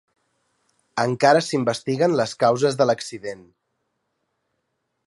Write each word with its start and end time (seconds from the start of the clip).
Encara 1.03 1.43
s’investiguen 1.49 2.17
les 2.21 2.35
causes 2.45 2.81
de 2.81 2.89
l’accident. 2.91 3.47